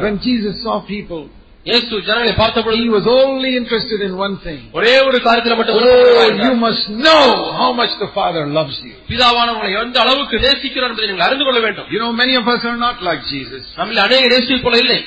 [0.00, 1.22] When Jesus saw people,
[1.66, 4.58] இயேசு ஜனங்களை பார்த்தபொழுது he was only interested in one thing.
[4.78, 6.42] ஒரே ஒரு காரியத்தில் மட்டும் Oh, விருப்பப்பட்டார்.
[6.46, 7.22] you must know
[7.60, 8.94] how much the Father loves you.
[9.10, 12.78] பிதாவானவங்களை எந்த அளவுக்கு நேசிக்கிறார் என்பதை நீங்கள் அறிந்து கொள்ள வேண்டும் You know, many of us are
[12.86, 15.00] not like Jesus நம்மில் அநேக நேசிப்பை போல இல்லை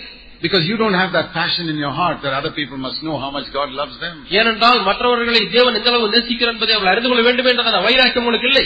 [0.45, 3.31] because you don't have that passion in your heart that other people must know how
[3.37, 4.15] much God loves them.
[4.39, 8.65] ஏனென்றால் மற்றவர்களை தேவன் எந்த அளவு நேசிக்கிறார் என்பதை அவர்கள் அறிந்து கொள்ள வேண்டும் என்ற வைராக்கியம் உங்களுக்கு இல்லை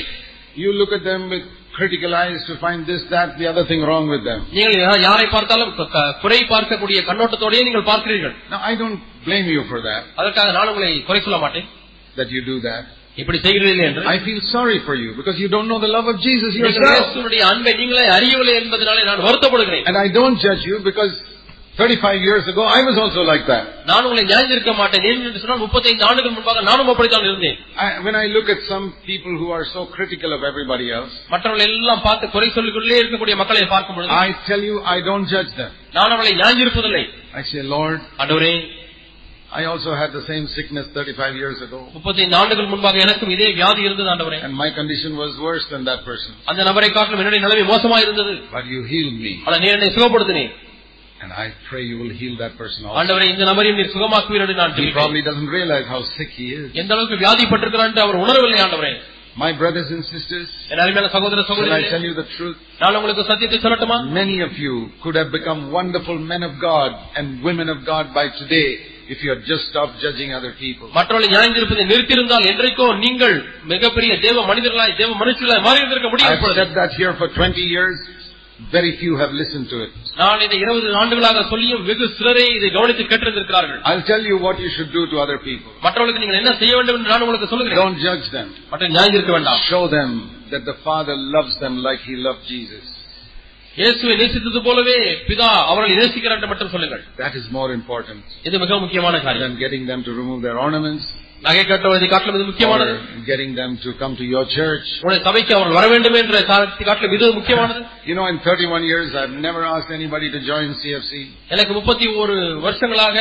[0.63, 1.45] You look at them with
[1.77, 4.39] critical eyes to find this, that, the other thing wrong with them.
[4.57, 8.97] நீங்கள் யா- யாரை பார்த்தாலும் க- க- குறை பார்க்கக்கூடிய கண்ணோட்டத்தோடயே நீங்கள் பார்க்கிறீர்கள் Now, I don't
[9.27, 11.67] blame you for that, அதற்காக நான் உங்களை குறை சொல்ல மாட்டேன்
[12.19, 12.83] that you do that.
[13.21, 16.17] இப்படி செய்கிறீர்கள் என்று I feel sorry for you because you don't know the love of
[16.27, 16.95] Jesus நீங்கள் yourself.
[16.99, 21.13] இயேசுவினுடைய அன்பை நீங்களே அறியவில்லை என்பதனாலே நான் வருத்தப்படுகிறேன் And I don't judge you because
[21.77, 23.63] 35 years ago I was also like that.
[23.89, 28.15] நான் உங்களை நியாயந்திருக்க மாட்டேன் ஏன் என்று சொன்னால் முப்பத்தைந்து ஆண்டுகள் முன்பாக நானும் அப்படித்தான் இருந்தேன் I, when
[28.15, 32.31] I look at some people who are so critical of everybody else, மற்றவர்கள் எல்லாம் பார்த்து
[32.35, 35.71] குறை சொல்லிக்கொண்டே இருக்கக்கூடிய மக்களை பார்க்கும் பொழுது I tell you I don't judge them.
[35.97, 38.53] நான் அவளை நியாயந்திருப்பதில்லை I say, Lord, ஆண்டவரே
[39.53, 41.79] I also had the same sickness 35 years ago.
[41.95, 46.03] முப்பத்தைந்து ஆண்டுகள் முன்பாக எனக்கும் இதே வியாதி இருந்தது ஆண்டவரே And my condition was worse than that
[46.09, 46.31] person.
[46.51, 49.33] அந்த நபரை காட்டிலும் என்னுடைய நிலைமை மோசமா இருந்தது But you healed me.
[49.45, 50.53] ஆனால் நீ என்னை சுகப்படுத்தினேன்
[51.23, 52.95] And I pray you will heal that person also.
[53.01, 54.99] ஆண்டவரே இந்த நபரையும் நீர் சுகமாக்குவீர் என்று நான் He ஜெபிக்கிறேன்.
[54.99, 56.67] probably doesn't realize how sick he is.
[56.81, 58.93] எந்த அளவுக்கு வியாதிப்பட்டிருக்கிறான் என்று அவர் உணரவில்லை ஆண்டவரே
[59.35, 62.57] My brothers and sisters, என் அருமையான சகோதர shall I சகோதரி tell you the truth?
[62.81, 67.27] நான் உங்களுக்கு சத்தியத்தை சொல்லட்டுமா Many of you could have become wonderful men of God and
[67.47, 68.67] women of God by today
[69.13, 70.87] if you had just stopped judging other people.
[70.97, 73.35] மற்றவர்களை நியாயந்திருப்பதை நிறுத்தியிருந்தால் என்றைக்கோ நீங்கள்
[73.73, 76.59] மிகப்பெரிய தேவ மனிதர்களாய் தேவ மனுஷர்களாய் மாறி இருந்திருக்க முடியும் I've இப்பொழுது.
[76.61, 77.97] said that here for 20 years.
[78.71, 79.93] Very few have listened to it.
[80.19, 84.69] நான் இதை இருபது ஆண்டுகளாக சொல்லியும் வெகு சிலரே இதை கவனித்து கேட்டிருந்திருக்கிறார்கள் I'll tell you what you
[84.75, 85.71] should do to other people.
[85.85, 88.49] மற்றவர்களுக்கு நீங்கள் என்ன செய்ய வேண்டும் என்று நான் உங்களுக்கு சொல்லுகிறேன் Don't judge them.
[88.73, 90.11] மற்ற நியாயந்திருக்க வேண்டாம் Show them
[90.53, 92.85] that the Father loves them like He loved Jesus.
[93.77, 94.97] இயேசுவை நேசித்தது போலவே
[95.29, 99.61] பிதா அவர்களை நேசிக்கிறார் என்று மட்டும் சொல்லுங்கள் That is more important இது மிக முக்கியமான காரியம் than
[99.63, 101.05] getting them to remove their ornaments
[101.41, 104.85] நகை கட்டுவதை காட்டிலும் இது முக்கியமானது or getting them to come to your church.
[104.99, 109.09] உங்களுடைய சபைக்கு அவர்கள் வர வேண்டும் என்ற காரியத்தை காட்டிலும் இது முக்கியமானது You know, in 31 years,
[109.19, 111.11] I've never asked anybody to join CFC.
[111.53, 113.17] எனக்கு முப்பத்தி ஒரு வருஷங்களாக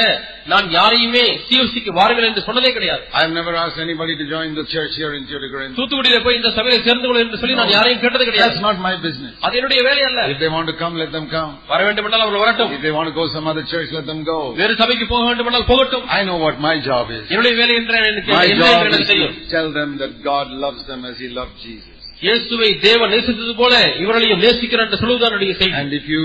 [0.53, 4.95] நான் யாரையுமே சிஎஸ்சிக்கு வாருங்கள் என்று சொன்னதே கிடையாது I've never asked anybody to join the church
[5.01, 5.75] here in Tuticorin.
[5.79, 8.95] தூத்துக்குடியில போய் இந்த சபையில சேர்ந்து கொள் என்று சொல்லி நான் யாரையும் கேட்டது That's கிடையாது not my
[9.07, 9.35] business.
[9.47, 11.53] அது என்னுடைய வேலை அல்ல If they want to come, let them come.
[11.73, 14.23] வர வேண்டும் என்றால் அவர்கள் வரட்டும் If they want to go some other church, let them
[14.33, 14.39] go.
[14.63, 17.25] வேறு சபைக்கு போக வேண்டும் என்றால் போகட்டும் I know what my job is.
[17.33, 20.13] என்னுடைய வேலை என்ற எனக்கு My என்ன job என்று is எனக்கு தெரியும் to tell them that
[20.25, 21.89] God loves them as He loved Jesus.
[22.27, 26.25] இயேசுவை தேவன் நேசித்தது போல இவர்களையும் நேசிக்கிறார் என்று சொல்வதுதான் என்னுடைய செய்தி And if you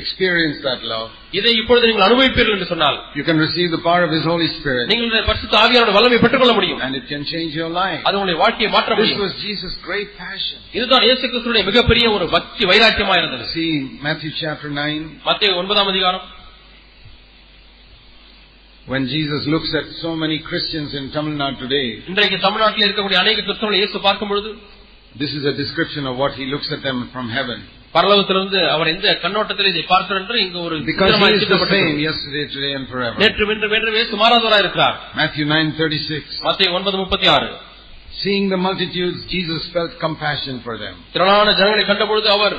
[0.00, 1.08] experience that love,
[1.38, 4.84] இதை இப்பொழுது நீங்கள் அனுபவிப்பீர்கள் என்று சொன்னால் you can receive the power of His Holy Spirit
[4.92, 8.00] நீங்கள் பரிசுத்த ஆவியாரோட வல்லமை பெற்றுக்கொள்ள முடியும் and it can change your life.
[8.06, 10.58] அது உங்களுடைய வாழ்க்கையை மாற்ற This முடியும் was Jesus' great passion.
[10.78, 13.70] இதுதான் இயேசு கிறிஸ்துடைய மிகப்பெரிய ஒரு பக்தி வைராக்கியமா இருந்தது See
[14.08, 16.24] Matthew chapter 9, மத்திய ஒன்பதாம் அதிகாரம்
[18.86, 23.38] when Jesus looks at so many Christians in Tamil Nadu today, இன்றைக்கு தமிழ்நாட்டில் இருக்கக்கூடிய அநேக
[23.46, 24.50] கிறிஸ்தவர்களை இயேசு பார்க்கும் பொழுது
[25.22, 27.58] this is a description of what He looks at them from heaven.
[27.96, 31.90] பரலோகத்திலிருந்து அவர் எந்த கண்ணோட்டத்தில் இதை பார்க்கிறார் என்று இங்கு ஒரு Because சித்திரமாய் He is the சித்தப்பட்டிருக்கிறது.
[31.90, 33.16] same yesterday, today and forever.
[33.22, 36.40] நேற்று வென்று வென்று வேசு மாறாதவராய் இருக்கிறார் Matthew 9:36.
[36.48, 37.50] மத்திய ஒன்பது முப்பத்தி ஆறு
[38.22, 42.56] Seeing the multitudes, Jesus felt compassion for them திரளான ஜனங்களை கண்டபொழுது அவர்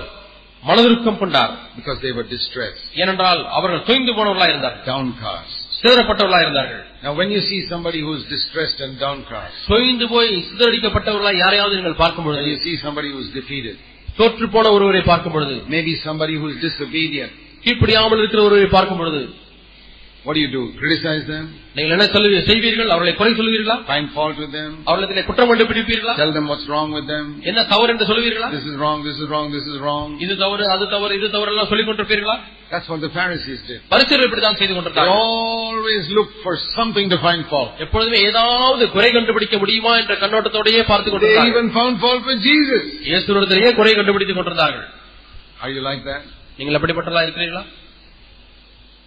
[0.63, 5.66] மனதிருக்கம் கொண்டார் because they were distressed, ஏனென்றால் அவர்கள் தொய்ந்து போனவர்களாய் இருந்தார்கள் downcast.
[5.81, 11.39] சிதறப்பட்டவர்களாய் இருந்தார்கள் Now when you see somebody who is distressed and downcast, தொய்ந்து போய் சிதறடிக்கப்பட்டவர்களாய்
[11.43, 13.75] யாரையாவது நீங்கள் பார்க்கும் when பொழுது you see somebody who is defeated,
[14.19, 17.33] தோற்று போன ஒருவரை பார்க்கும் பொழுது maybe somebody who is disobedient,
[17.65, 19.21] கீழ்ப்படியாமல் இருக்கிற ஒருவரை பார்க்கும் பொழுது
[20.25, 20.61] what do you do?
[20.81, 21.45] Criticize them?
[21.77, 24.69] நீங்கள் என்ன சொல்லு செய்வீர்கள் அவர்களை குறை சொல்வீர்களா Find fault with them?
[24.87, 27.25] அவர்களிடத்திலே குற்றம் கண்டுபிடிப்பீர்களா Tell them what's wrong with them?
[27.49, 30.07] என்ன தவறு என்று சொல்லுவீர்களா This is wrong, this is wrong, this is wrong.
[30.25, 32.35] இது தவறு அது தவறு இது தவறு எல்லாம் சொல்லிக் கொண்டிருப்பீர்களா
[32.71, 33.81] That's what the Pharisees did.
[33.93, 37.73] பரிசுகள் இப்படித்தான் செய்து They கொண்டிருந்தார்கள் always looked for something to find fault.
[37.85, 42.81] எப்பொழுதுமே ஏதாவது குறை கண்டுபிடிக்க முடியுமா என்ற கண்ணோட்டத்தோடையே பார்த்துக் They கொண்டிருந்தார்கள் even found fault with Jesus.
[43.11, 44.87] இயேசுவிடத்திலேயே குறை கண்டுபிடித்துக் கொண்டிருந்தார்கள்
[45.63, 46.23] Are you like that?
[46.59, 47.63] நீங்கள் எப்படிப்பட்டதா இருக்கிறீர்களா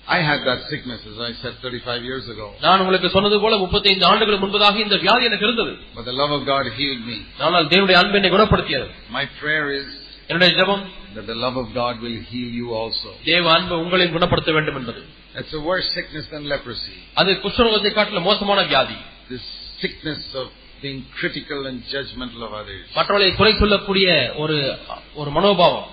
[0.09, 2.47] I had that sickness, as I said 35 years ago.
[2.65, 6.43] நான் உங்களுக்கு சொன்னது போல 35 ஆண்டுகள் முன்பதாக இந்த வியாதி எனக்கு இருந்தது But the love of
[6.53, 7.17] God healed me.
[7.47, 9.89] ஆனால் தேவனுடைய அன்பு என்னை குணப்படுத்தியது My prayer is
[10.31, 10.85] என்னுடைய ஜெபம்
[11.17, 13.09] that the love of God will heal you also.
[13.31, 15.03] தேவ அன்பு உங்களையும் குணப்படுத்த வேண்டும் என்பது
[15.35, 16.97] That's a worse sickness than leprosy.
[17.21, 18.99] அது குஷ்டரோகத்தை காட்டிலும் மோசமான வியாதி
[19.33, 19.47] This
[19.83, 20.47] sickness of
[20.85, 22.87] being critical and judgmental of others.
[22.99, 24.09] மற்றவர்களை குறை சொல்லக்கூடிய
[24.45, 24.57] ஒரு
[25.21, 25.87] ஒரு மனோபாவம்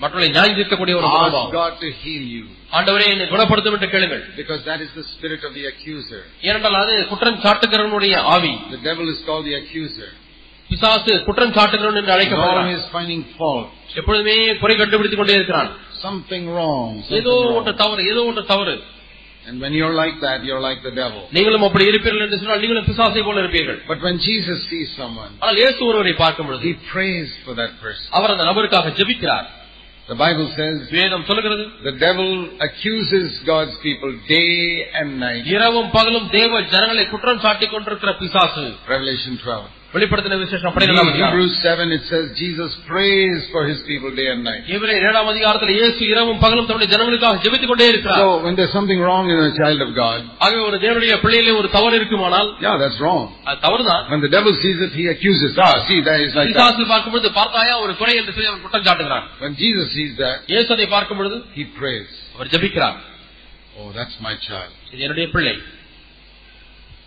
[0.00, 2.44] மற்றவர்களை நியாயம் தீர்க்கக்கூடிய ஒரு Ask மனோபாவம் God to heal you
[2.76, 6.22] ஆண்டவரே என்னை குணப்படுத்தும் என்று கேளுங்கள் because that is the spirit of the accuser.
[6.48, 10.10] ஏனென்றால் அது குற்றம் சாட்டுகிறவனுடைய ஆவி The devil is called the accuser.
[10.70, 13.66] பிசாசு குற்றம் சாட்டுகிறவன் என்று He's அழைக்கப்படுகிறான் always finding fault.
[14.00, 15.70] எப்பொழுதுமே குறை கண்டுபிடித்துக் கொண்டே இருக்கிறான்
[16.04, 16.90] Something wrong.
[17.20, 17.80] ஏதோ something ஒன்று wrong.
[17.82, 18.76] தவறு ஏதோ ஒன்று தவறு
[19.48, 21.20] And when you're like that, you're like the devil.
[21.36, 25.58] நீங்களும் அப்படி இருப்பீர்கள் என்று சொன்னால் நீங்களும் பிசாசை போல இருப்பீர்கள் But when Jesus sees someone, ஆனால்
[25.62, 28.08] இயேசு ஒருவரை பார்க்கும் பொழுது he prays for that person.
[28.18, 29.46] அவர் அந்த நபருக்காக ஜெபிக்கிறார்
[30.10, 32.28] The Bible says வேதம் சொல்லுகிறது the devil
[32.66, 34.50] accuses God's people day
[34.98, 35.44] and night.
[35.54, 38.64] இரவும் பகலும் தேவ ஜனங்களை குற்றம் சாட்டிக் கொண்டிருக்கிற பிசாசு
[38.94, 39.64] Revelation 12.
[39.94, 41.32] வெளிப்படுத்தின விசேஷம் In பன்னிரெண்டாம் அதிகாரம்.
[41.32, 44.62] Hebrews 7 it says Jesus prays for his people day and night.
[44.74, 49.00] இவரே ஏழாம் அதிகாரத்தில் இயேசு இரவும் பகலும் தன்னுடைய ஜனங்களுக்காக ஜெபித்துக் கொண்டே இருக்கிறார் So when there's something
[49.06, 52.98] wrong in a child of God, ஆகவே ஒரு தேவனுடைய பிள்ளையிலே ஒரு தவறு இருக்குமானால் yeah, that's
[53.04, 53.22] wrong.
[53.48, 55.52] அது தவறுதான் When the devil sees it, he accuses.
[55.66, 56.58] Ah, see, that is like that.
[56.58, 60.36] பிசாசு பார்க்கும் பொழுது பார்த்தாயா ஒரு குறை என்று சொல்லி அவன் குற்றம் சாட்டுகிறான் When Jesus sees that,
[60.54, 62.10] இயேசு அதை பார்க்கும் பொழுது he prays.
[62.36, 62.98] அவர் ஜெபிக்கிறார்
[63.78, 64.72] Oh, that's my child.
[64.92, 65.54] இது என்னுடைய பிள்ளை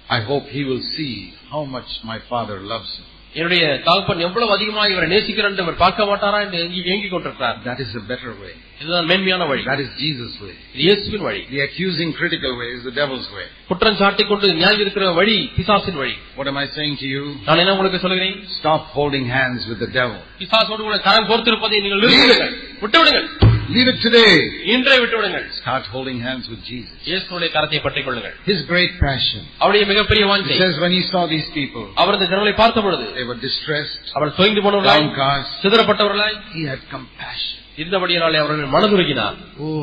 [0.09, 1.13] I hope he will see
[1.51, 3.07] how much my father loves him.
[3.35, 7.79] என்னுடைய தகப்பன் எவ்வளவு அதிகமாக இவரை நேசிக்கிறார் என்று அவர் பார்க்க மாட்டாரா என்று ஏங்கி ஏங்கிக் கொண்டிருக்கிறார் That
[7.85, 8.53] is a better way.
[8.79, 10.53] இதுதான் மேன்மையான வழி That is Jesus' way.
[10.73, 13.45] இது இயேசுவின் வழி The accusing critical way is the devil's way.
[13.69, 17.23] குற்றம் சாட்டிக் கொண்டு நியாயம் இருக்கிற வழி பிசாசின் வழி What am I saying to you?
[17.47, 20.19] நான் என்ன உங்களுக்கு சொல்லுகிறேன் Stop holding hands with the devil.
[20.41, 23.27] பிசாசோடு கூட கரம் கோர்த்திருப்பதை நீங்கள் நிறுத்திவிடுங்கள் விட்டுவிடுங்கள்
[23.75, 24.31] Leave it today.
[24.73, 26.95] இன்றே விட்டுவிடுங்கள் Start holding hands with Jesus.
[27.09, 29.41] இயேசுடைய கரத்தை பற்றிக் கொள்ளுங்கள் His great passion.
[29.61, 33.05] அவருடைய மிகப்பெரிய It வாஞ்சை says when he saw these people, அவர் இந்த ஜனங்களை பார்த்த பொழுது
[33.17, 35.51] they were distressed, our தொய்ந்து போனவர்களாய் downcast.
[35.63, 37.55] சிதறப்பட்டவர்களாய் He had compassion.
[37.81, 39.77] இருந்தபடியினாலே அவர்கள் மனதுருகினார் Oh,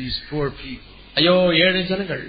[0.00, 0.90] these poor people.
[1.16, 1.36] ஐயோ
[1.66, 2.24] ஏழை ஜனங்கள்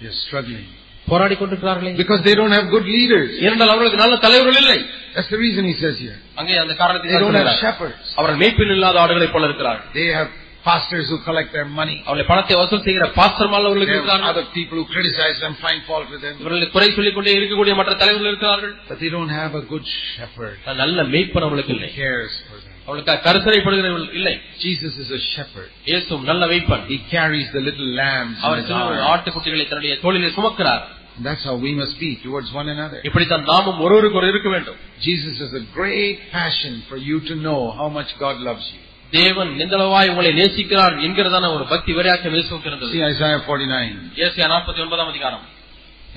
[0.00, 0.66] They're struggling.
[1.10, 3.28] போராடி கொண்டிருக்கிறார்களே Because they don't have good leaders.
[3.44, 4.78] ஏனென்றால் அவர்களுக்கு நல்ல தலைவர்கள் இல்லை
[5.16, 6.16] That's the reason he says here.
[6.40, 7.62] அங்கே அந்த காரணத்தை They don't have சொல்கிறார்.
[7.66, 8.08] shepherds.
[8.18, 10.28] அவர்கள் மேய்ப்பில் இல்லாத ஆடுகளைப் போல இருக்கிறார்கள் They have
[10.68, 11.96] pastors who collect their money.
[12.06, 15.80] அவர்களை பணத்தை வசூல் செய்கிற பாஸ்டர்மால் They அவர்களுக்கு have இருக்கிறார்கள் other people who criticize them, find
[15.90, 16.34] fault with them.
[16.42, 20.56] இவர்களை குறை சொல்லிக் கொண்டே இருக்கக்கூடிய மற்ற தலைவர்கள் இருக்கிறார்கள் But they don't have a good shepherd
[20.82, 22.72] நல்ல மேய்ப்பன் அவர்களுக்கு who இல்லை cares for them.
[22.88, 24.34] அவளுக்கு கருத்தரைப்படுகிறவர்கள் இல்லை
[24.64, 25.70] Jesus is a shepherd.
[25.90, 29.06] இயேசும் நல்ல மேய்ப்பன் He carries the little lambs in our his சிறு arms.
[29.12, 32.99] ஆட்டுக்குட்டிகளை தன்னுடைய தோளிலே சுமக்கிறார் And that's how we must be towards one another.
[33.07, 34.77] இப்படித்தான் நாமும் ஒருவருக்கு ஒரு இருக்க வேண்டும்
[35.07, 38.79] Jesus has a great passion for you to know how much God loves you.
[39.19, 43.97] தேவன் எந்தளவாய் உங்களை நேசிக்கிறார் என்கிறதான ஒரு பக்தி வரையாக்கம் இயேசுவுக்கு இருந்தது See Isaiah 49.
[44.27, 45.45] ஏசியா நாற்பத்தி ஒன்பதாம் அதிகாரம்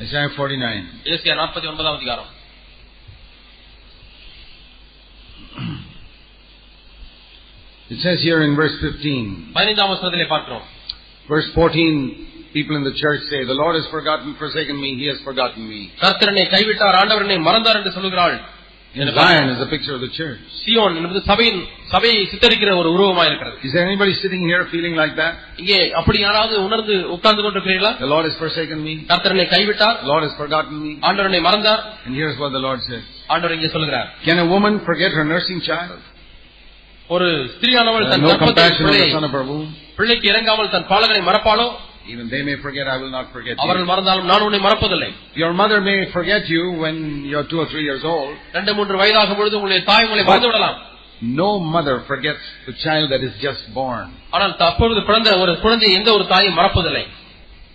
[0.07, 0.85] Isaiah 49.
[1.15, 2.31] ஏசியா நாற்பத்தி ஒன்பதாம் அதிகாரம்
[7.91, 9.19] It says here in verse 15.
[9.57, 10.65] பதினைந்தாம் வசனத்திலே பார்க்கிறோம்
[11.29, 11.91] Verse 14,
[12.54, 15.82] people in the church say, The Lord has forgotten, forsaken me, He has forgotten me.
[16.04, 18.38] கர்த்தரனை கைவிட்டார் ஆண்டவரனை மறந்தார் என்று சொல்லுகிறாள்
[18.96, 20.40] And Zion is a picture of the church.
[20.62, 21.60] Zion என்பது சபையின்
[21.92, 25.34] சபையை சித்தரிக்கிற ஒரு உருவமாக இருக்கிறது Is there anybody sitting here feeling like that?
[25.62, 30.24] இங்கே அப்படி யாராவது உணர்ந்து உட்கார்ந்து கொண்டிருக்கிறீர்களா The Lord has forsaken me, கர்த்தரனை கைவிட்டார் the Lord
[30.28, 30.94] has forgotten me.
[31.10, 33.06] ஆண்டவரனை மறந்தார் And here's what the Lord says.
[33.34, 36.00] ஆண்டவர் இங்கே சொல்லுகிறார் Can a woman forget her nursing child?
[37.10, 39.70] ஒரு ஸ்திரீயானவள் Uh, தன் no கர்ப்பத்தை compassion on பிள்ளை- the son of her womb?
[40.00, 41.68] பிள்ளைக்கு இறங்காமல் தன் பாலகனை மறப்பாளோ
[42.12, 43.90] Even they may forget, I will not forget அவர்கள் you.
[43.92, 45.10] மறந்தாலும் நான் உன்னை மறப்பதில்லை
[45.44, 46.96] Your mother may forget you when
[47.32, 48.32] you're two or three years old.
[48.58, 50.78] ரெண்டு மூன்று வயதாகும் பொழுது உங்களுடைய தாய் உங்களை மறந்து விடலாம்
[51.40, 54.06] No mother forgets the child that is just born.
[54.36, 57.06] ஆனால் தற்பொழுது பிறந்த ஒரு குழந்தையை எந்த ஒரு தாயும் மறப்பதில்லை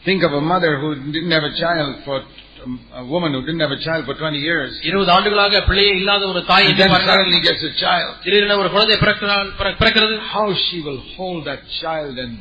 [0.08, 2.16] Think of a mother who didn't have a child for,
[2.64, 2.72] um,
[3.02, 4.70] a woman who didn't have a child for 20 years.
[4.88, 7.20] இருபது ஆண்டுகளாக பிள்ளையே இல்லாத ஒரு தாய் And எண்ணி then பார்க்கிறாள்.
[7.20, 8.10] suddenly gets a child.
[8.24, 12.34] திடீரென ஒரு குழந்தை பிறக்கிறாள் பிற- பிறக்கிறது How she will hold that child and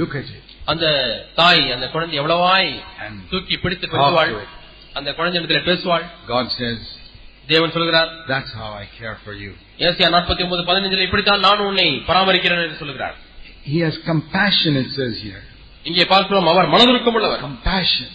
[0.00, 0.86] look at it அந்த
[1.40, 2.70] தாய் அந்த குழந்தை எவ்வளவாய்
[3.04, 4.52] and தூக்கி பிடித்து talk பேசுவாள் to it.
[4.98, 6.04] அந்த குழந்தையிடத்துல பேசுவாள்
[6.34, 6.80] God says,
[7.48, 9.52] தேவன் சொல்கிறார் that's how I care for you.
[9.86, 13.16] Asia நாற்பத்தி ஒன்பது பதினஞ்சுல இப்படித்தான் நான் உன்னை பராமரிக்கிறேன் என்று சொல்கிறார்
[13.70, 15.42] He has compassion, it says here.
[15.88, 18.08] இங்கே பார்க்கிறோம் அவர் மனதுருக்கம் உள்ளவர் Compassion.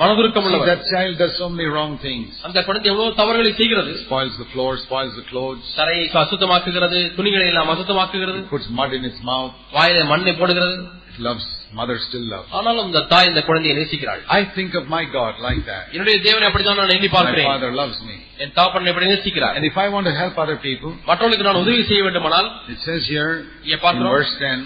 [0.00, 2.30] மனதுருக்கம் See, உள்ளவர் that child does so many wrong things.
[2.46, 7.70] அந்த குழந்தை எவ்வளவு தவறுகளை செய்கிறது Spoils the floor, spoils the clothes, தரையை அசுத்தமாக்குகிறது துணிகளை எல்லாம்
[7.74, 9.52] அசுத்தமாக்குகிறது puts mud in its mouth.
[9.76, 10.76] வாயில மண்ணை போடுகிறது
[11.10, 11.44] It loves,
[11.78, 12.48] mother still loves.
[12.58, 15.84] ஆனாலும் இந்த தாய் இந்த குழந்தையை நேசிக்கிறாள் I think of my God like that.
[15.94, 18.16] என்னுடைய தேவனை அப்படித்தான் நான் எண்ணி My பார்க்கிறேன் father loves me.
[18.44, 21.84] என் தாப்பன் எப்படி நேசிக்கிறார் And if I want to help other people, மற்றவர்களுக்கு நான் உதவி
[21.92, 23.30] செய்ய வேண்டுமானால் it says here
[23.62, 24.60] இங்கே in பார்க்கிறோம் verse 10,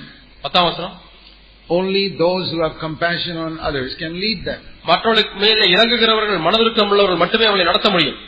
[0.47, 0.97] பத்தாம் வசனம்
[1.71, 4.61] only those who have compassion on others can lead them.
[4.91, 8.21] மற்றவர்களுக்கு மேலே இறங்குகிறவர்கள் மனதிற்கம் உள்ளவர்கள் மட்டுமே அவளை நடத்த முடியும்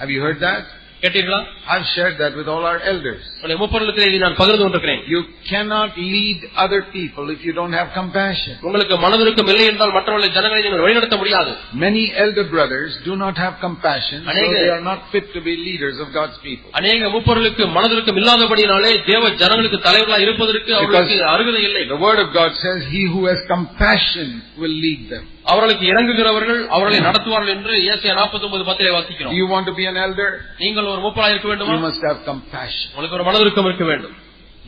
[0.00, 0.64] Have you heard that?
[1.02, 1.38] கேட்டீர்களா
[1.72, 3.22] I've shared that with all our elders.
[3.34, 5.20] உங்களுடைய முப்பொருளுக்கு இதை நான் பகிர்ந்து கொண்டிருக்கிறேன் You
[5.50, 8.54] cannot lead other people if you don't have compassion.
[8.66, 11.52] உங்களுக்கு மனதிற்கம் இல்லை என்றால் மற்றவர்களை ஜனங்களை நீங்கள் வழிநடத்த முடியாது
[11.84, 15.54] Many elder brothers do not have compassion, so Anega- they are not fit to be
[15.68, 16.68] leaders of God's people.
[16.80, 22.52] அநேக முப்பொருளுக்கு மனதிற்கம் இல்லாதபடினாலே தேவ ஜனங்களுக்கு தலைவர்களாக இருப்பதற்கு அவர்களுக்கு அருகதை இல்லை The word of God
[22.64, 24.28] says, He who has compassion
[24.62, 25.24] will lead them.
[25.52, 29.98] அவர்களுக்கு இறங்குகிறவர்கள் அவர்களை நடத்துவார்கள் என்று ஏசியா 49 பத்திலே Do வாசிக்கிறோம் you want to be an
[30.06, 30.30] elder?
[30.62, 32.86] நீங்கள் ஒரு மூப்பராக இருக்க வேண்டுமா You must have compassion.
[32.94, 34.14] உங்களுக்கு ஒரு மனதிருக்கம் இருக்க வேண்டும்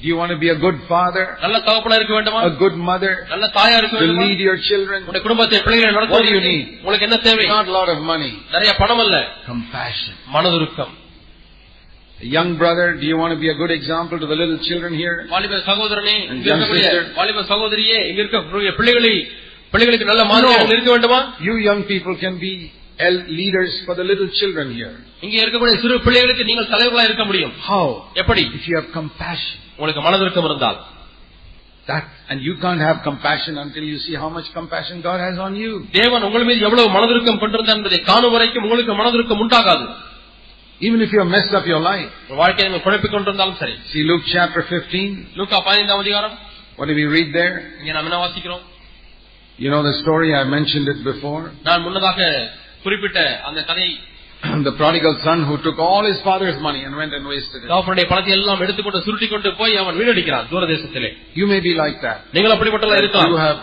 [0.02, 1.24] Do you want to be a good father?
[1.44, 3.12] நல்ல தகப்பனா இருக்க வேண்டுமா A good mother?
[3.32, 4.98] நல்ல தாயா இருக்க To வேண்டுமா lead your children?
[5.02, 6.68] உங்களுடைய குடும்பத்தை பிள்ளைகளை What do you நடத்துவதற்கு need?
[6.82, 8.32] உங்களுக்கு என்ன தேவை Not a lot of money.
[8.54, 9.18] நிறைய பணம் அல்ல
[9.50, 10.14] Compassion.
[10.36, 10.94] மனதுருக்கம்
[12.18, 14.92] A young brother, do you want to be a good example to the little children
[15.02, 15.16] here?
[15.34, 17.12] வாலிப சகோதரனே And இங்க young இருக்கக்கூடிய sister.
[17.18, 19.12] வாலிப சகோதரியே இங்க இருக்கக்கூடிய பிள்ளைகளை
[19.72, 22.52] பிள்ளைகளுக்கு நல்ல மாதிரியாக இருக்க வேண்டுமா You young people can be
[23.08, 24.94] el- leaders for the little children here.
[25.26, 27.84] இங்க இருக்கக்கூடிய சிறு பிள்ளைகளுக்கு நீங்கள் தலைவர்களா இருக்க முடியும் How?
[28.22, 29.58] எப்படி If you have compassion.
[29.78, 30.78] உங்களுக்கு மனதிருக்கம் இருந்தால்
[31.88, 35.52] That, and you can't have compassion until you see how much compassion God has on
[35.62, 35.70] you.
[35.98, 39.86] தேவன் உங்கள் மீது எவ்வளவு மனதிருக்கம் கொண்டிருந்தார் என்பதை காணும் வரைக்கும் உங்களுக்கு மனதிருக்கம் உண்டாகாது
[40.80, 42.10] Even if you have messed up your life.
[42.24, 45.06] உங்கள் வாழ்க்கையை நீங்கள் குழப்பிக் கொண்டிருந்தாலும் சரி See Luke chapter 15.
[45.38, 46.34] லூக்கா பதினைந்தாம் அதிகாரம்
[46.78, 47.54] What do we read there?
[47.80, 48.64] இங்க நாம் என்ன வாசிக்கிறோம்
[49.62, 51.42] You know the story, I mentioned it before.
[51.68, 52.18] நான் முன்னதாக
[52.84, 53.88] குறிப்பிட்ட அந்த கதை
[54.66, 57.68] the prodigal son who took all his father's money and went and wasted it.
[57.70, 62.18] தகப்பனுடைய பணத்தை எல்லாம் எடுத்துக்கொண்டு சுருட்டி கொண்டு போய் அவன் வீடடிக்கிறான் தூரதேசத்திலே You may be like that.
[62.36, 63.58] நீங்கள் அப்படிப்பட்டவர்களா You இருக்கலாம் have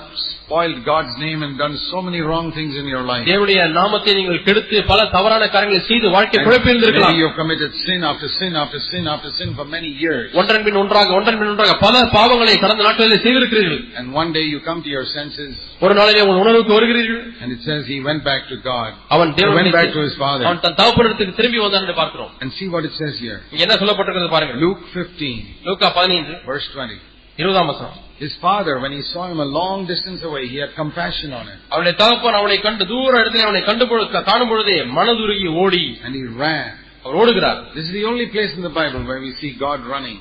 [0.50, 3.24] spoiled God's name and done so many wrong things in your life.
[3.30, 7.72] தேவனுடைய நாமத்தை நீங்கள் கெடுத்து பல தவறான காரியங்களை செய்து வாழ்க்கை And குழப்பி maybe இருந்திருக்கலாம் you've committed
[7.86, 10.27] sin after sin after sin after sin for many years.
[10.42, 14.60] ஒன்றன் பின் ஒன்றாக ஒன்றன் பின் ஒன்றாக பல பாவங்களை கடந்த நாட்களில் செய்திருக்கிறீர்கள் And one day you
[14.70, 15.54] come to your senses
[15.86, 18.92] ஒரு நாளிலே உங்கள் உணர்வுக்கு வருகிறீர்கள் and it says he went back to God.
[19.15, 20.46] அவன் He went back to தேவன் his father.
[20.48, 23.39] அவன் தன் தகப்பனிடத்துக்கு திரும்பி வந்தான் என்று பார்க்கிறோம் And see what it says here.
[23.54, 25.34] இங்க என்ன சொல்லப்பட்டிருக்கிறது பாருங்க Luke 15
[25.70, 26.98] லூக்கா பதினைந்து verse 20.
[27.39, 31.30] இருபதாம் வசனம் His father, when he saw him a long distance away, he had compassion
[31.39, 31.58] on him.
[31.72, 36.24] அவனுடைய தகப்பன் அவனை கண்டு தூர இடத்துல அவனை கண்டு பொழுது- காணும் பொழுதே மனதுருகி ஓடி And he
[36.42, 36.68] ran.
[37.06, 40.20] Our ஓடுகிறார் This is the only place in the Bible where we see God running.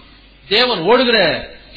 [0.48, 1.18] தேவன் ஓடுகிற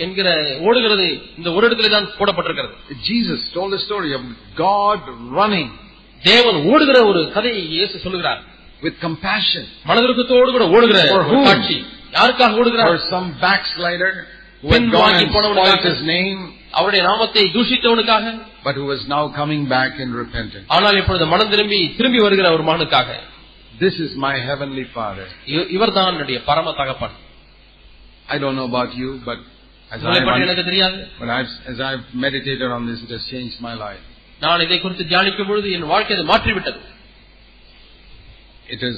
[0.06, 0.29] என்கிற
[0.67, 1.06] ஓடுகிறது
[1.38, 2.75] இந்த ஒரு இடத்துல தான் போடப்பட்டிருக்கிறது
[3.10, 4.24] Jesus told a story of
[4.63, 5.00] God
[5.38, 5.70] running
[6.24, 8.41] தேவன் ஓடுகிற ஒரு கதையை இயேசு சொல்லுகிறார்
[8.82, 11.46] with compassion மனதிருக்கத்தோடு கூட ஓடுகிற For ஒரு whom?
[11.50, 11.77] காட்சி
[12.17, 14.12] யாருக்காக ஓடுகிறார் for some backslider
[14.63, 15.74] who had bin gone வாங்கி and போனவனுக்காக.
[15.74, 16.39] spoiled his name,
[16.77, 18.25] அவருடைய நாமத்தை தூஷித்தவனுக்காக
[18.65, 20.65] but who was now coming back in repentance.
[20.75, 23.10] ஆனால் இப்பொழுது மனம் திரும்பி திரும்பி வருகிற ஒரு மகனுக்காக
[23.86, 25.25] This is my heavenly Father.
[25.75, 27.15] இவர் தான் என்னுடைய பரம தகப்பன்
[28.29, 29.39] I don't know about you, but
[29.91, 33.25] as உங்களை பற்றி I've, எனக்கு தெரியாது but I've, as I've meditated on this, it has
[33.34, 34.03] changed my life.
[34.41, 36.79] நான் இதை குறித்து தியானிக்கும் பொழுது என் வாழ்க்கை அது மாற்றிவிட்டது
[38.70, 38.98] It has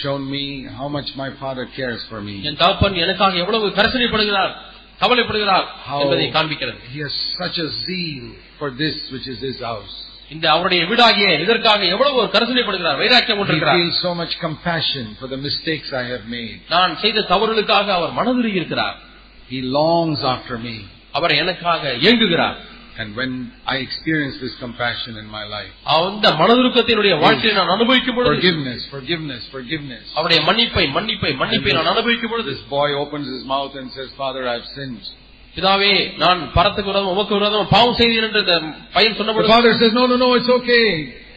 [0.00, 0.44] shown me
[0.78, 2.34] how much my Father cares for me.
[2.48, 4.52] என் தகப்பன் எனக்காக எவ்வளவு கரிசனைப்படுகிறார்
[5.01, 5.67] கவலைப்படுகிறார்
[6.03, 8.25] என்பதை காண்பிக்கிறது he has such a zeal
[8.59, 9.95] for this which is his house.
[10.31, 15.27] இந்த அவருடைய வீடாகிய இதற்காக எவ்வளவு ஒரு கரிசனைப்படுகிறார் வைராக்கியம் He கொண்டிருக்கிறார் feels so much compassion for
[15.33, 16.57] the mistakes I have made.
[16.75, 18.97] நான் செய்த தவறுகளுக்காக அவர் மனதுருகி இருக்கிறார்
[19.51, 20.77] He longs after me.
[21.17, 22.57] அவர் எனக்காக இயங்குகிறார்
[22.98, 23.32] And when
[23.66, 29.42] I experience this compassion in my life, அந்த மனதுருக்கத்தினுடைய வாழ்க்கையை நான் அனுபவிக்கும் பொழுது forgiveness, forgiveness,
[29.56, 30.04] forgiveness.
[30.18, 34.42] அவருடைய மன்னிப்பை மன்னிப்பை மன்னிப்பை நான் அனுபவிக்கும் பொழுது This boy opens his mouth and says, Father,
[34.54, 35.04] I've sinned.
[35.56, 38.56] பிதாவே நான் பரத்துக்கு விரோதம் உமக்கு விரோதம் பாவம் செய்தேன் என்று இந்த
[38.96, 40.86] பையன் சொன்ன The பொழுது father says, No, no, no, it's okay.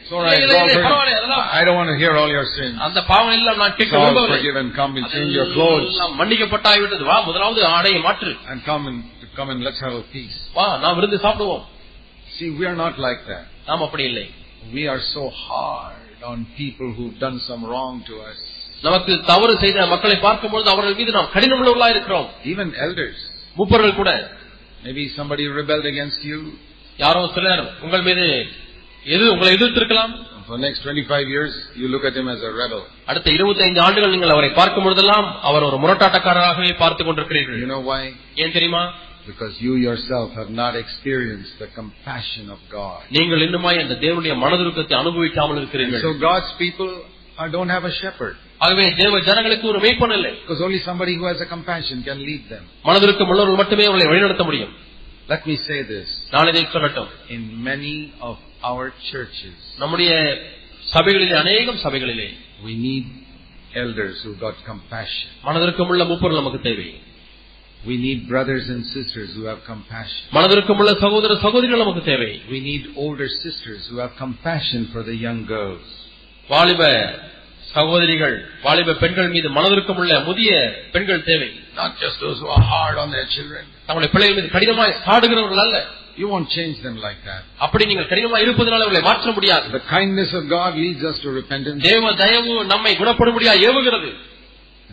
[0.01, 0.39] It's all right.
[0.39, 2.75] இல்லை, it's all இல்லை, forgiven." பரவாயில்லை, அதெல்லாம் I don't want to hear all your sins.
[2.88, 4.65] அந்த பாவம் எல்லாம் நான் It's கேட்க all விரும்பவில்லை forgiven.
[4.81, 5.88] Come and change your clothes.
[5.89, 8.99] அதெல்லாம் மன்னிக்கப்பட்டாய்விட்டது வா முதலாவது ஆடையை மாற்று And come and
[9.38, 10.38] come and let's have a peace.
[10.57, 11.65] வா நாம் விருந்து சாப்பிடுவோம்
[12.35, 13.45] See, we are not like that.
[13.69, 14.25] நாம் அப்படி இல்லை
[14.73, 15.95] We are so hard
[16.31, 18.39] on people who've done some wrong to us.
[18.83, 23.19] நமக்கு தவறு செய்த மக்களை பார்க்கும்பொழுது அவர்கள் மீது நாம் கடினம் உள்ளவர்களா இருக்கிறோம் Even elders.
[23.57, 24.11] மூப்பர்கள் கூட
[24.83, 26.39] Maybe somebody rebelled against you.
[26.99, 28.25] யாரோ சிலர் உங்கள் மீது
[29.15, 30.13] எது உங்களை எதிர்த்திருக்கலாம்
[30.47, 32.79] For the next 25 years, you look at him as a rebel.
[33.09, 38.01] அடுத்த 25 ஆண்டுகள் நீங்கள் அவரை பார்க்கும் பொழுதெல்லாம் அவர் ஒரு முரட்டாட்டக்காரராகவே பார்த்துக் You கொண்டிருக்கிறீர்கள் know why?
[38.43, 38.83] ஏன் தெரியுமா
[39.27, 42.99] Because you yourself have not experienced the compassion of God.
[43.17, 46.89] நீங்கள் இன்னுமாய் அந்த தேவனுடைய மனதுருக்கத்தை அனுபவிக்காமல் And இருக்கிறீர்கள் so God's people
[47.38, 48.35] uh, don't have a shepherd.
[48.65, 52.43] ஆகவே தேவ ஜனங்களுக்கு ஒரு மெய்ப்பன் இல்லை Because only somebody who has a compassion can lead
[52.53, 52.63] them.
[52.88, 54.73] மனதிற்கும் உள்ளவர்கள் மட்டுமே அவர்களை வழிநடத்த முடியும்
[55.29, 56.07] Let me say this.
[56.33, 57.95] நான் இதை சொல்லட்டும் In many
[58.29, 58.38] of
[58.71, 60.11] our churches, நம்முடைய
[60.93, 62.29] சபைகளிலே அநேகம் சபைகளிலே
[62.63, 63.05] we need
[63.75, 65.29] elders who got compassion.
[65.47, 66.89] மனதிற்கும் உள்ள மூப்பர்கள் நமக்கு தேவை
[67.85, 70.23] We need brothers and sisters who have compassion.
[70.38, 75.15] மனதிற்கும் உள்ள சகோதர சகோதரிகள் நமக்கு தேவை We need older sisters who have compassion for the
[75.27, 75.85] young girls.
[76.49, 76.81] வாலிப
[77.73, 78.35] சகோதரிகள்
[78.65, 80.51] வாலிப பெண்கள் மீது மனதிற்கும் உள்ள முதிய
[80.95, 81.49] பெண்கள் தேவை
[81.81, 83.63] Not just those who are hard on their children.
[83.88, 85.79] தங்களுடைய பிள்ளைகள் மீது கடினமாய் சாடுகிறவர்கள் அல்ல
[86.21, 87.41] You won't change them like that.
[87.65, 91.79] அப்படி நீங்கள் கடினமாய் இருப்பதனால அவர்களை மாற்ற முடியாது The kindness of God leads us to repentance.
[91.89, 94.09] தேவ தயவு நம்மை குணப்படும்படியா ஏவுகிறது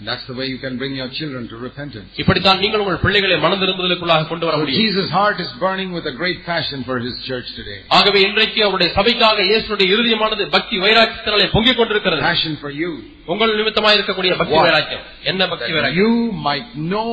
[0.00, 2.08] And that's the way you can bring your children to repentance.
[2.22, 6.16] இப்படித்தான் நீங்கள் உங்கள் பிள்ளைகளை மனதிரும்புதலுக்குள்ளாக கொண்டு வர So முடியும் Jesus' heart is burning with a
[6.20, 7.78] great passion for His church today.
[7.98, 12.90] ஆகவே இன்றைக்கு அவருடைய சபைக்காக இயேசுடைய இருதயமானது பக்தி வைராக்கியத்தினாலே பொங்கிக் கொண்டிருக்கிறது Passion for you.
[13.34, 14.66] உங்கள் நிமித்தமாக இருக்கக்கூடிய பக்தி What?
[14.68, 16.12] வைராக்கியம் என்ன பக்தி That வைராக்கியம் you
[16.48, 17.08] might know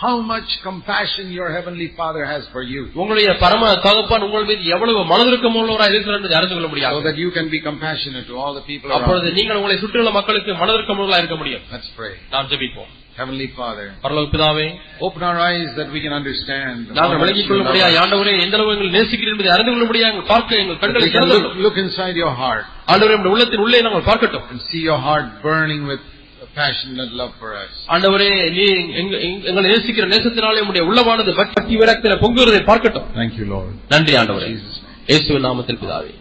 [0.00, 2.82] how much compassion your Heavenly Father has for you.
[3.00, 7.18] உங்களுடைய பரம தகப்பான் உங்கள் மீது எவ்வளவு மனதிருக்கம் உள்ளவராக இருக்கிறார் என்பதை அறிந்து கொள்ள So முடியாது that
[7.22, 9.38] you can be compassionate to all the people அப்பொழுது around you.
[9.40, 12.12] நீங்கள் உங்களை சுற்றியுள்ள மக்களுக்கு மனதிருக்கம் உள்ளவராக இருக்க முடியும் Let's pray.
[12.34, 14.66] நாம் ஜெபிப்போம் Heavenly Father, பரலோக பிதாவே
[15.06, 16.78] open our eyes that we can understand.
[16.88, 18.00] how நாங்கள் much விளங்கிக் you கொள்ள love முடியாது us.
[18.04, 21.12] ஆண்டவரே எந்த அளவு எங்களை நேசிக்கிறீர் என்பதை அறிந்து கொள்ள முடியாது எங்கள் பார்க்க எங்கள் That கண்களை we
[21.12, 24.82] can திறந்து look, look inside your heart ஆண்டவரே நம்முடைய உள்ளத்தின் உள்ளே நாங்கள் பார்க்கட்டும் and see
[24.90, 26.17] your heart burning with a
[26.56, 27.72] passionate love for us.
[27.88, 28.64] ஆண்டவரே நீ
[29.00, 33.70] எங்க- எங்க- எங்களை நேசிக்கிற நேசத்தினாலே உடைய உள்ளமானது பக்தி விரக்தில பொங்குவதை பார்க்கட்டும் Thank you, Lord.
[33.88, 35.00] நன்றி ஆண்டவரே In Jesus' name.
[35.08, 36.12] இயேசுவின் நாமத்தில் பிதாவே